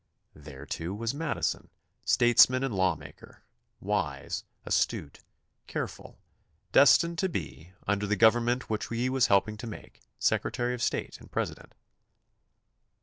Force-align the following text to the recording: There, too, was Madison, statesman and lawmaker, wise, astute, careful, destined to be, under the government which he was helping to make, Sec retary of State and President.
There, 0.33 0.65
too, 0.65 0.95
was 0.95 1.13
Madison, 1.13 1.69
statesman 2.05 2.63
and 2.63 2.73
lawmaker, 2.73 3.43
wise, 3.79 4.43
astute, 4.65 5.19
careful, 5.67 6.17
destined 6.71 7.19
to 7.19 7.29
be, 7.29 7.73
under 7.85 8.07
the 8.07 8.15
government 8.15 8.67
which 8.67 8.87
he 8.87 9.11
was 9.11 9.27
helping 9.27 9.57
to 9.57 9.67
make, 9.67 10.01
Sec 10.17 10.41
retary 10.41 10.73
of 10.73 10.81
State 10.81 11.19
and 11.19 11.31
President. 11.31 11.75